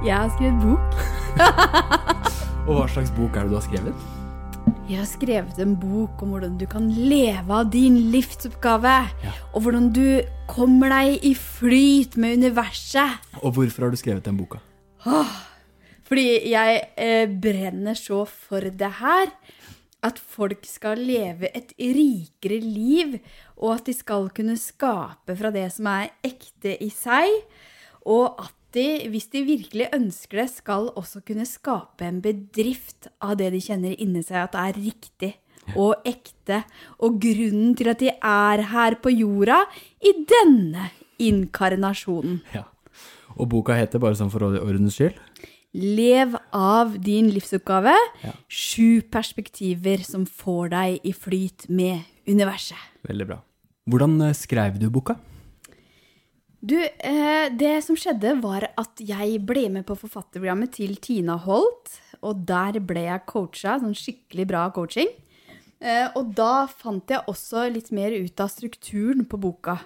[0.00, 0.94] Jeg har skrevet bok.
[2.68, 4.04] Og hva slags bok er det du har skrevet?
[4.88, 8.94] Jeg har skrevet en bok om hvordan du kan leve av din livsoppgave.
[9.20, 9.32] Ja.
[9.52, 13.20] Og hvordan du kommer deg i flyt med universet.
[13.44, 14.62] Og hvorfor har du skrevet den boka?
[16.08, 19.34] Fordi jeg eh, brenner så for det her.
[20.00, 23.18] At folk skal leve et rikere liv,
[23.60, 27.36] og at de skal kunne skape fra det som er ekte i seg.
[28.08, 33.36] Og at de, hvis de virkelig ønsker det, skal også kunne skape en bedrift av
[33.40, 35.32] det de kjenner inni seg at det er riktig
[35.76, 36.62] og ekte.
[37.04, 39.62] Og grunnen til at de er her på jorda
[40.02, 42.40] i denne inkarnasjonen.
[42.54, 42.66] Ja.
[43.36, 45.18] Og boka heter, bare sånn for ordens skyld
[45.70, 47.92] Lev av din livsoppgave.
[48.24, 48.32] Ja.
[48.50, 52.78] Sju perspektiver som får deg i flyt med universet.
[53.06, 53.38] Veldig bra.
[53.86, 55.14] Hvordan eh, skrev du boka?
[56.60, 61.94] Du, eh, det som skjedde var at jeg ble med på forfatterprogrammet til Tina Holt.
[62.20, 65.08] Og der ble jeg coacha, sånn skikkelig bra coaching.
[65.80, 69.78] Eh, og da fant jeg også litt mer ut av strukturen på boka.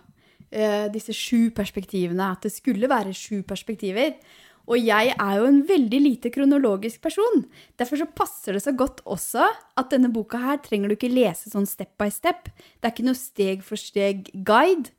[0.50, 2.32] Eh, disse sju perspektivene.
[2.34, 4.18] At det skulle være sju perspektiver.
[4.66, 7.44] Og jeg er jo en veldig lite kronologisk person.
[7.78, 11.52] Derfor så passer det så godt også at denne boka her trenger du ikke lese
[11.52, 12.48] sånn step by step.
[12.80, 14.90] Det er ikke noe steg for steg guide.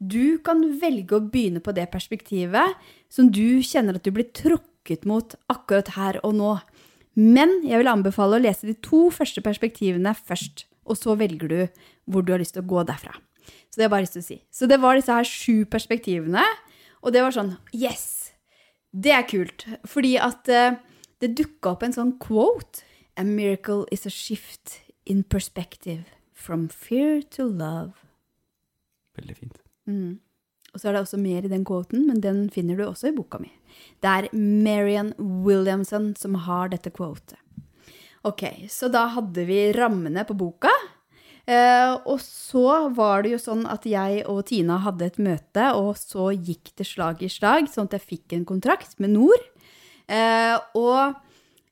[0.00, 2.78] Du kan velge å begynne på det perspektivet
[3.12, 6.54] som du kjenner at du blir trukket mot akkurat her og nå.
[7.20, 11.60] Men jeg vil anbefale å lese de to første perspektivene først, og så velger du
[12.08, 13.12] hvor du har lyst til å gå derfra.
[13.68, 14.38] Så det har jeg lyst til å si.
[14.50, 16.44] Så det var disse her sju perspektivene,
[17.04, 18.32] og det var sånn Yes!
[18.90, 20.80] Det er kult, fordi at uh,
[21.22, 22.82] det dukka opp en sånn quote.
[23.20, 28.00] A miracle is a shift in perspective from fear to love.
[29.18, 29.69] Veldig fint.
[29.88, 30.18] Mm.
[30.70, 33.16] Og så er det også mer i den quoten, men den finner du også i
[33.16, 33.50] boka mi.
[34.02, 37.38] Det er Marian Williamson som har dette quotet.
[38.26, 40.72] Ok, så da hadde vi rammene på boka.
[41.48, 45.96] Eh, og så var det jo sånn at jeg og Tina hadde et møte, og
[45.98, 49.48] så gikk det slag i slag, sånn at jeg fikk en kontrakt med Nord.
[50.06, 51.16] Eh, og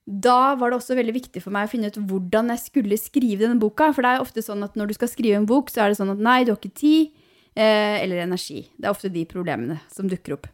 [0.09, 3.45] da var det også veldig viktig for meg å finne ut hvordan jeg skulle skrive
[3.45, 3.93] denne boka.
[3.93, 6.01] For det er ofte sånn at når du skal skrive en bok, så er det
[6.01, 7.18] sånn at nei, du har ikke tid
[7.59, 8.63] eller energi.
[8.77, 10.47] Det er ofte de problemene som dukker opp.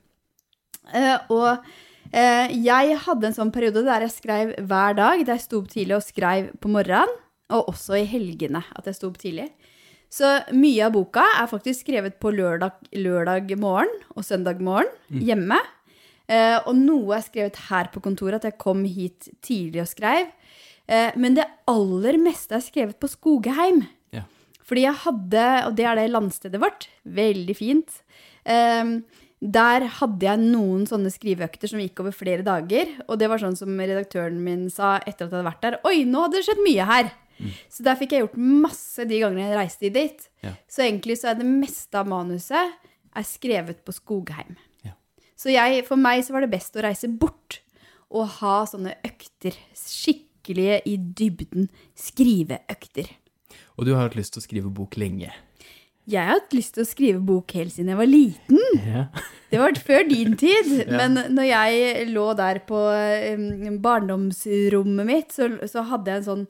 [0.92, 1.50] Eh, og
[2.12, 5.20] eh, jeg hadde en sånn periode der jeg skrev hver dag.
[5.24, 7.20] Der jeg sto opp tidlig og skrev på morgenen.
[7.54, 9.50] Og også i helgene at jeg sto opp tidlig.
[10.14, 15.58] Så mye av boka er faktisk skrevet på lørdag, lørdag morgen og søndag morgen hjemme.
[16.30, 20.30] Eh, og noe er skrevet her på kontoret, at jeg kom hit tidlig og skrev.
[20.86, 23.82] Eh, men det aller meste er skrevet på Skogheim.
[24.64, 28.00] Fordi jeg hadde, og det er det landstedet vårt, veldig fint.
[28.48, 29.02] Um,
[29.44, 32.88] der hadde jeg noen sånne skriveøkter som gikk over flere dager.
[33.08, 35.76] Og det var sånn som redaktøren min sa etter at jeg hadde vært der.
[35.84, 37.12] Oi, nå hadde det skjedd mye her!
[37.68, 40.28] Så der fikk jeg gjort masse de gangene jeg reiste dit.
[40.44, 40.54] Ja.
[40.70, 42.76] Så egentlig så er det meste av manuset
[43.14, 44.54] er skrevet på Skogheim.
[44.86, 44.94] Ja.
[45.36, 47.60] Så jeg, for meg så var det best å reise bort
[48.14, 49.58] og ha sånne økter.
[49.76, 53.10] Skikkelige i dybden skriveøkter.
[53.78, 55.32] Og du har hatt lyst til å skrive bok lenge.
[56.04, 58.60] Jeg har hatt lyst til å skrive bok helt siden jeg var liten.
[58.84, 59.06] Ja.
[59.48, 60.68] Det var før din tid.
[60.84, 60.98] Ja.
[61.00, 62.80] Men når jeg lå der på
[63.84, 66.46] barndomsrommet mitt, så, så hadde jeg en sånn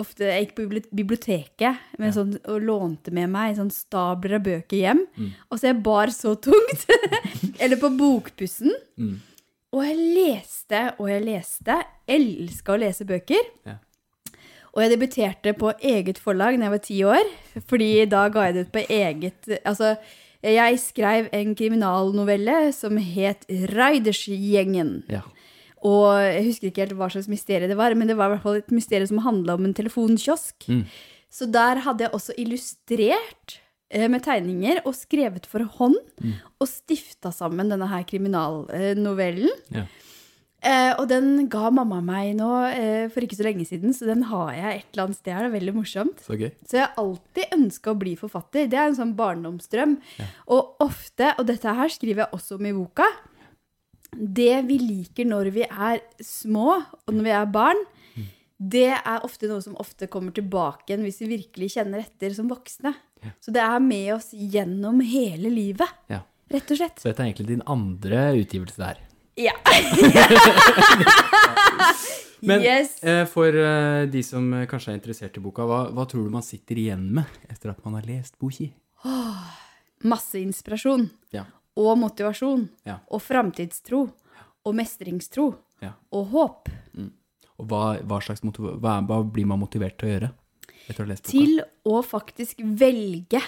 [0.00, 0.64] Ofte jeg gikk på
[0.96, 2.08] biblioteket Ja.
[2.16, 5.02] sånn, og lånte med meg sånn stabler av bøker hjem.
[5.20, 5.26] Mm.
[5.52, 6.86] Og så jeg bar så tungt.
[7.62, 8.72] Eller på bokpussen.
[8.96, 9.18] Mm.
[9.76, 11.76] Og jeg leste og jeg leste.
[12.08, 13.44] Elska å lese bøker.
[13.68, 13.76] Ja.
[14.72, 17.30] Og jeg debuterte på eget forlag da jeg var ti år,
[17.68, 19.96] fordi da ga jeg det ut på eget Altså,
[20.42, 23.44] jeg skrev en kriminalnovelle som het
[23.76, 25.02] Raidersgjengen.
[25.12, 25.20] Ja.
[25.82, 28.44] Og jeg husker ikke helt hva slags mysterium det var, men det var i hvert
[28.46, 30.68] fall et mysterium som handla om en telefonkiosk.
[30.70, 30.84] Mm.
[31.32, 33.58] Så der hadde jeg også illustrert
[33.90, 36.34] eh, med tegninger og skrevet for hånd, Mm.
[36.62, 39.50] og stifta sammen denne her kriminalnovellen.
[39.74, 39.84] Ja.
[40.62, 44.22] Eh, og den ga mamma meg nå eh, for ikke så lenge siden, så den
[44.30, 45.42] har jeg et eller annet sted her.
[45.42, 46.22] Det er veldig morsomt.
[46.22, 46.52] Så gøy.
[46.62, 48.68] Så jeg har alltid ønska å bli forfatter.
[48.70, 49.96] Det er en sånn barndomsdrøm.
[50.20, 50.28] Ja.
[50.54, 53.08] Og ofte, og dette her skriver jeg også om i boka,
[54.12, 56.76] det vi liker når vi er små,
[57.08, 57.82] og når vi er barn,
[58.12, 58.26] Mm.
[58.60, 62.46] det er ofte noe som ofte kommer tilbake igjen hvis vi virkelig kjenner etter som
[62.50, 62.92] voksne.
[63.24, 63.30] Ja.
[63.40, 66.20] Så det er med oss gjennom hele livet, Ja.
[66.52, 67.00] rett og slett.
[67.00, 68.98] Så dette er egentlig din andre utgivelse der.
[69.34, 69.52] Ja.
[72.42, 73.02] Men yes.
[73.02, 76.32] eh, for eh, de som eh, kanskje er interessert i boka, hva, hva tror du
[76.34, 78.66] man sitter igjen med etter at man har lest boka?
[80.02, 81.06] Masse inspirasjon.
[81.30, 81.44] Ja.
[81.78, 82.66] Og motivasjon.
[82.88, 82.98] Ja.
[83.14, 84.08] Og framtidstro.
[84.64, 85.48] og mestringstro
[85.82, 85.92] Ja.
[86.14, 86.68] og håp.
[87.58, 90.28] Og hva, hva slags hva, hva blir man motivert til å gjøre
[90.88, 91.32] etter å ha lest boka?
[91.32, 93.40] Til å faktisk velge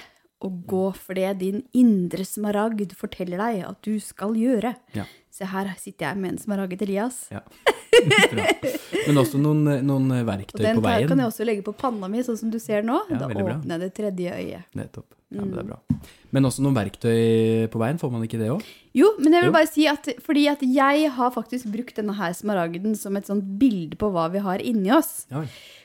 [0.45, 4.75] å gå for det din indre smaragd forteller deg at du skal gjøre.
[4.97, 5.07] Ja.
[5.35, 7.25] Se her sitter jeg med en smaragd Elias.
[7.35, 7.41] ja.
[7.95, 8.45] Bra.
[9.07, 12.09] Men også noen, noen verktøy på på Og Den kan jeg også legge på panna
[12.11, 12.97] mi, sånn som du ser nå.
[13.11, 14.65] Ja, da åpner jeg det tredje øyet.
[14.75, 15.07] Nettopp.
[15.35, 15.59] Ja, men det Mm.
[15.59, 15.79] er bra.
[16.35, 18.63] Men også noen verktøy på veien, får man ikke det òg?
[18.95, 22.33] Jo, men jeg vil bare si at fordi at jeg har faktisk brukt denne her
[22.35, 25.27] smaragden som et sånt bilde på hva vi har inni oss.
[25.31, 25.45] Ja.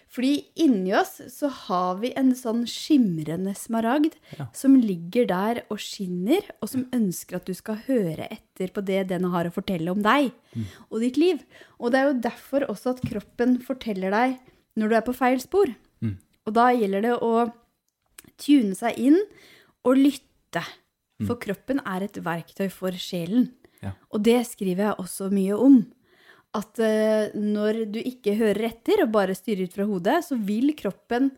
[0.09, 4.47] Fordi inni oss så har vi en sånn skimrende smaragd Ja.
[4.53, 9.07] som ligger der og skinner, og som ønsker at du skal høre etter på det
[9.11, 10.65] den har å fortelle om deg Mm.
[10.91, 11.43] og ditt liv.
[11.79, 14.39] Og det er jo derfor også at kroppen forteller deg
[14.75, 15.75] når du er på feil spor.
[16.01, 16.17] Mm.
[16.47, 17.53] Og da gjelder det å
[18.39, 19.19] tune seg inn
[19.85, 20.63] og lytte.
[21.27, 23.51] For kroppen er et verktøy for sjelen.
[23.83, 23.91] Ja.
[24.11, 25.85] Og det skriver jeg også mye om.
[26.57, 30.73] At eh, når du ikke hører etter og bare styrer ut fra hodet, så vil
[30.77, 31.29] kroppen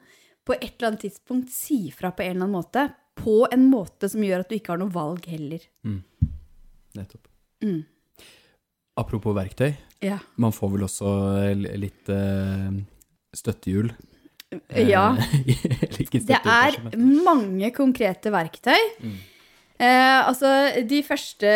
[0.48, 2.86] på et eller annet tidspunkt si fra på en eller annen måte.
[3.22, 5.66] På en måte som gjør at du ikke har noe valg heller.
[6.96, 7.28] Nettopp.
[7.62, 7.82] Mm.
[9.02, 9.74] Apropos verktøy.
[10.04, 10.18] Ja.
[10.42, 11.12] Man får vel også
[11.60, 12.72] litt uh,
[13.36, 13.92] støttehjul.
[14.52, 15.12] Eh, ja.
[16.02, 18.80] ikke Det er mange konkrete verktøy.
[19.82, 20.50] Eh, altså,
[20.86, 21.52] de første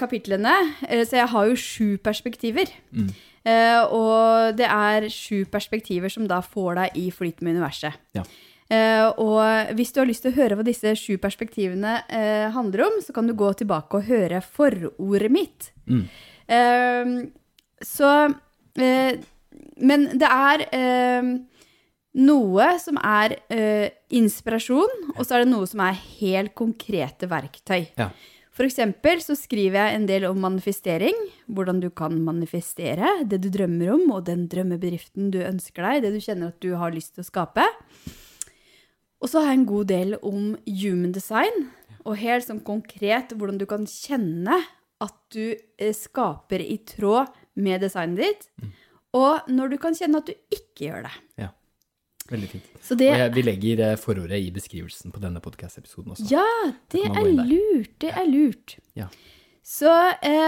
[0.00, 0.54] kapitlene
[0.88, 2.72] eh, Så jeg har jo sju perspektiver.
[2.90, 3.12] Mm.
[3.46, 7.94] Eh, og det er sju perspektiver som da får deg i flyt med universet.
[8.18, 8.26] Ja.
[8.68, 12.88] Eh, og hvis du har lyst til å høre hva disse sju perspektivene eh, handler
[12.88, 15.70] om, så kan du gå tilbake og høre forordet mitt.
[15.88, 16.02] Mm.
[16.58, 17.14] Eh,
[17.84, 18.12] så
[18.82, 19.14] eh,
[19.78, 20.66] Men det er
[22.16, 27.90] noe som er uh, inspirasjon, og så er det noe som er helt konkrete verktøy.
[28.00, 28.08] Ja.
[28.58, 31.14] For eksempel så skriver jeg en del om manifestering.
[31.46, 36.16] Hvordan du kan manifestere det du drømmer om, og den drømmebedriften du ønsker deg, det
[36.16, 37.66] du kjenner at du har lyst til å skape.
[39.22, 41.68] Og så har jeg en god del om human design,
[42.02, 44.58] og helt sånn konkret hvordan du kan kjenne
[45.02, 47.30] at du eh, skaper i tråd
[47.62, 48.74] med designet ditt,
[49.14, 51.14] og når du kan kjenne at du ikke gjør det.
[51.44, 51.52] Ja.
[52.28, 52.68] Veldig fint.
[52.84, 56.26] Så det jeg, vi legger eh, forordet i beskrivelsen på denne podcast-episoden også.
[56.30, 56.44] Ja,
[56.92, 57.94] det er lurt.
[58.04, 58.76] Det er lurt.
[58.98, 59.06] Ja.
[59.68, 59.90] Så,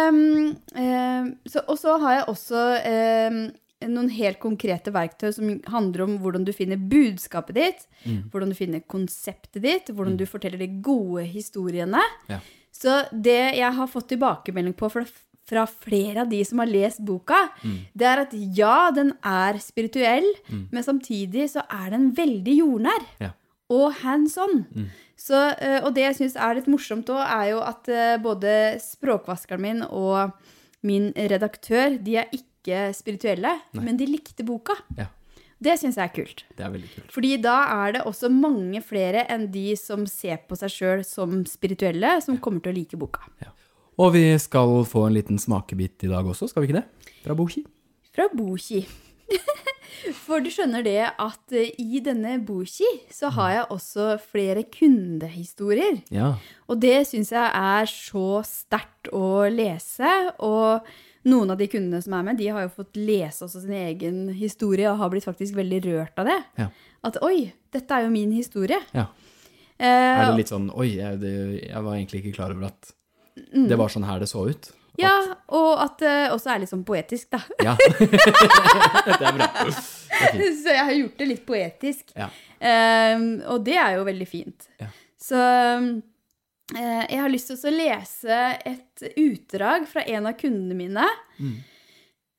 [0.09, 2.61] um, um, så Og så har jeg også
[3.33, 3.41] um,
[3.91, 8.31] noen helt konkrete verktøy som handler om hvordan du finner budskapet ditt, Mm.
[8.33, 12.01] hvordan du finner konseptet ditt, hvordan du forteller de gode historiene.
[12.31, 12.39] Ja.
[12.73, 15.05] Så det jeg har fått tilbakemelding på fra,
[15.51, 17.77] fra flere av de som har lest boka, Mm.
[17.99, 20.27] det er at ja, den er spirituell,
[20.71, 23.33] men samtidig så er den veldig jordnær Ja.
[23.71, 24.65] og hands on.
[24.75, 24.89] Mm.
[25.21, 28.79] Så, eh, og det jeg syns er litt morsomt òg, er jo at eh, både
[28.81, 30.33] språkvaskeren min og
[30.83, 33.85] min redaktør, de er ikke spirituelle, Nei.
[33.85, 34.73] men de likte boka.
[34.97, 35.07] Ja.
[35.61, 36.45] Det syns jeg er kult.
[36.57, 37.11] Det er veldig kult.
[37.13, 41.43] Fordi da er det også mange flere enn de som ser på seg sjøl som
[41.45, 43.21] spirituelle, som kommer til å like boka.
[44.01, 47.11] Og vi skal få en liten smakebit i dag også, skal vi ikke det?
[47.25, 47.65] Fra Boki.
[48.15, 48.81] Fra Boki.
[50.25, 55.99] For du skjønner det at eh, i denne Boki så har jeg også flere kundehistorier.
[56.15, 56.31] Ja.
[56.71, 60.09] Og det syns jeg er så sterkt å lese.
[60.41, 60.87] Og
[61.29, 64.23] noen av de kundene som er med, de har jo fått lese også sin egen
[64.39, 66.39] historie og har blitt faktisk veldig rørt av det.
[66.63, 66.71] Ja.
[67.11, 68.81] At oi, dette er jo min historie.
[68.97, 69.11] ja.
[69.81, 71.31] Eh, Er det litt sånn Oi, jeg, det,
[71.65, 72.91] jeg var egentlig ikke klar over at
[73.71, 74.71] det var sånn her det så ut.
[75.01, 75.15] ja,
[75.57, 77.41] og at det også er litt sånn poetisk, da.
[77.71, 77.77] Ja.
[78.01, 79.49] det er bra.
[80.61, 82.11] Så jeg har gjort det litt poetisk.
[82.13, 82.27] Ja.
[82.61, 84.67] Um, og det er jo veldig fint.
[84.83, 84.91] Ja.
[85.17, 85.89] Så um,
[86.77, 91.07] jeg har lyst til å lese et utdrag fra en av kundene mine.
[91.41, 91.57] Mm.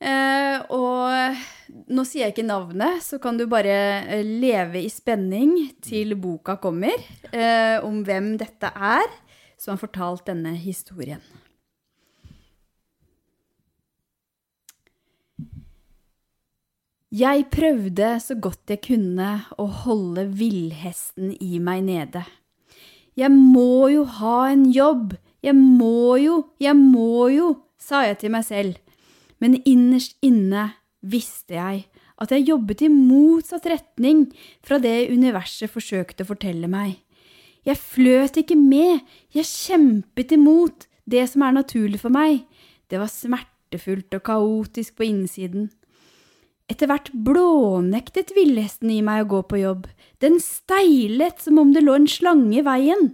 [0.02, 1.42] Uh, og
[1.94, 5.54] nå sier jeg ikke navnet, så kan du bare eh, leve i spenning
[5.86, 6.96] til boka kommer,
[7.30, 9.06] uh, om hvem dette er
[9.62, 11.22] som har fortalt denne historien.
[17.12, 22.24] Jeg prøvde så godt jeg kunne å holde villhesten i meg nede.
[23.20, 28.32] Jeg må jo ha en jobb, jeg må jo, jeg må jo, sa jeg til
[28.34, 28.80] meg selv.
[29.44, 30.70] Men innerst inne
[31.04, 31.84] visste jeg
[32.22, 34.28] at jeg jobbet i motsatt retning
[34.64, 36.96] fra det universet forsøkte å fortelle meg.
[37.68, 39.04] Jeg fløt ikke med,
[39.36, 42.46] jeg kjempet imot det som er naturlig for meg.
[42.90, 45.70] Det var smertefullt og kaotisk på innsiden.
[46.72, 49.90] Etter hvert blånektet villhesten i meg å gå på jobb.
[50.24, 53.12] Den steilet som om det lå en slange i veien.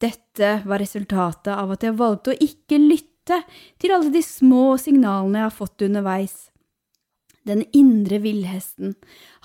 [0.00, 3.42] Dette var resultatet av at jeg valgte å ikke lytte
[3.80, 6.49] til alle de små signalene jeg har fått underveis.
[7.48, 8.94] Den indre villhesten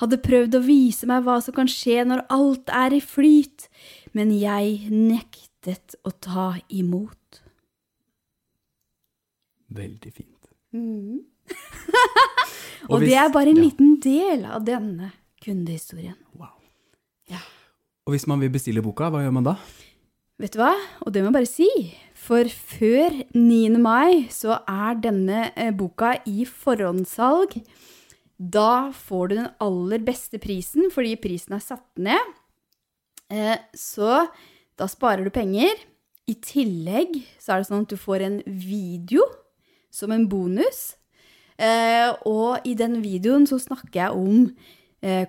[0.01, 3.69] hadde prøvd å vise meg hva som kan skje når alt er i flyt,
[4.17, 7.41] men jeg nektet å ta imot.
[9.75, 10.51] Veldig fint.
[12.89, 13.63] Og, hvis- det er bare en ja.
[13.63, 15.11] liten del av denne
[15.43, 16.17] kundehistorien.
[16.37, 16.51] Wow.
[17.31, 17.39] Ja.
[18.05, 19.55] Og hvis man vil bestille boka, hva gjør man da?
[20.41, 20.73] Vet du hva?
[21.05, 21.69] Og det må jeg bare si.
[22.25, 23.77] For før 9.
[23.77, 27.59] mai så er denne eh, boka i forhåndssalg.
[28.39, 32.31] Da får du den aller beste prisen, fordi prisen er satt ned.
[33.29, 34.23] Eh, så
[34.73, 35.77] da sparer du penger.
[36.25, 39.27] I tillegg så er det sånn at du får en video
[39.93, 40.95] som en bonus.
[41.61, 44.49] Eh, og i den videoen så snakker jeg om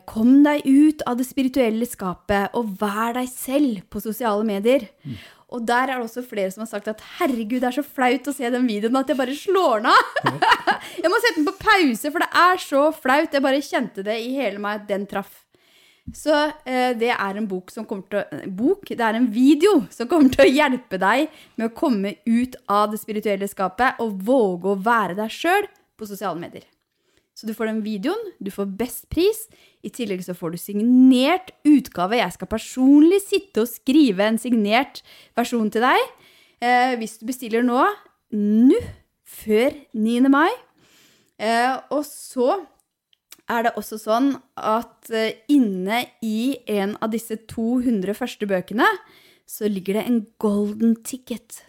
[0.09, 4.87] Kom deg ut av det spirituelle skapet og vær deg selv på sosiale medier.
[5.55, 8.27] Og der er det også flere som har sagt at herregud, det er så flaut
[8.27, 10.39] å se den videoen at jeg bare slår den av.
[11.05, 13.37] jeg må sette den på pause, for det er så flaut.
[13.37, 15.45] Jeg bare kjente det i hele meg at den traff.
[16.15, 16.35] Så
[16.67, 18.87] eh, det er en bok som kommer til å eh, Bok?
[18.91, 22.93] Det er en video som kommer til å hjelpe deg med å komme ut av
[22.93, 25.67] det spirituelle skapet og våge å være deg sjøl
[25.99, 26.67] på sosiale medier.
[27.37, 29.43] Så du får den videoen, du får best pris.
[29.85, 32.17] I tillegg så får du signert utgave.
[32.17, 35.03] Jeg skal personlig sitte og skrive en signert
[35.37, 36.07] versjon til deg.
[36.65, 37.83] Eh, hvis du bestiller nå,
[38.33, 38.81] nå,
[39.27, 40.33] før 9.
[40.33, 40.49] mai.
[41.37, 42.57] Eh, og så
[43.53, 48.89] er det også sånn at eh, inne i en av disse 200 første bøkene,
[49.47, 51.61] så ligger det en golden ticket.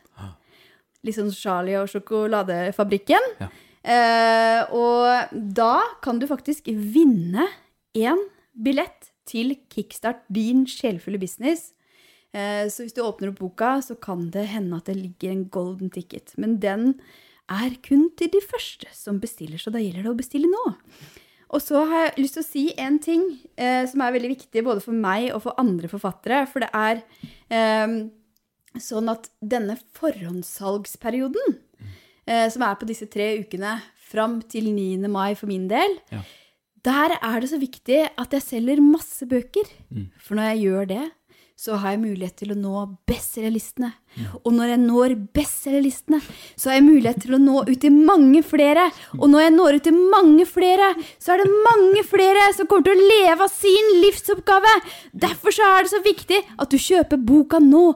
[1.06, 3.34] Litt sånn Charlie og sjokoladefabrikken.
[3.44, 3.52] Ja.
[3.88, 7.48] Eh, og da kan du faktisk vinne
[7.96, 8.20] en
[8.52, 11.72] billett til Kickstart din sjelfulle business.
[12.36, 15.46] Eh, så hvis du åpner opp boka, så kan det hende at det ligger en
[15.54, 16.36] golden ticket.
[16.38, 16.98] Men den
[17.48, 20.66] er kun til de første som bestiller, så da gjelder det å bestille nå.
[21.48, 23.24] Og så har jeg lyst til å si en ting
[23.56, 26.42] eh, som er veldig viktig både for meg og for andre forfattere.
[26.52, 27.00] For det er
[27.56, 27.96] eh,
[28.84, 31.62] sånn at denne forhåndssalgsperioden,
[32.52, 33.78] som er på disse tre ukene
[34.10, 35.08] fram til 9.
[35.12, 36.22] mai for min del, Ja.
[36.86, 39.68] der er det så viktig at jeg selger masse bøker.
[39.90, 40.10] Mm.
[40.20, 41.12] For når jeg gjør det,
[41.58, 43.88] så har jeg mulighet til å nå bestselgerlistene.
[44.46, 46.20] Og når jeg når bestselgerlistene,
[46.54, 48.84] så har jeg mulighet til å nå ut til mange flere.
[49.18, 52.86] Og når jeg når ut til mange flere, så er det mange flere som kommer
[52.86, 54.74] til å leve av sin livsoppgave.
[55.26, 57.88] Derfor så er det så viktig at du kjøper boka nå.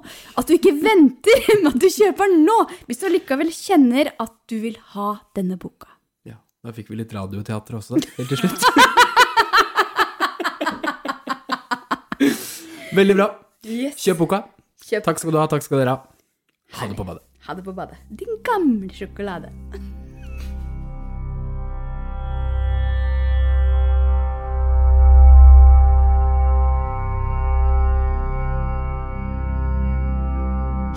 [0.41, 2.57] At du ikke venter, men at du kjøper den nå.
[2.89, 5.93] Hvis du likevel kjenner at du vil ha denne boka.
[6.25, 8.57] Ja, Da fikk vi litt radioteater også, helt til slutt.
[12.91, 13.29] Veldig bra.
[13.61, 14.41] Kjøp boka.
[14.81, 15.03] Kjøp.
[15.05, 15.99] Takk skal du ha, takk skal dere ha.
[16.79, 17.21] Ha det på badet.
[17.45, 17.97] Ha det på badet.
[18.09, 19.51] Din gamle sjokolade.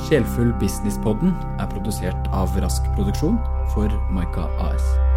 [0.04, 3.37] Sjelfull Businesspodden er produsert av Rask Produksjon
[3.75, 5.13] for Maika AS.